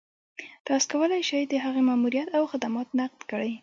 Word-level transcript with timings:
تاسو 0.67 0.85
کولای 0.93 1.21
شئ 1.29 1.43
د 1.49 1.53
هغې 1.65 1.81
ماموريت 1.89 2.27
او 2.37 2.43
خدمات 2.51 2.87
نقد 2.99 3.19
کړئ. 3.31 3.51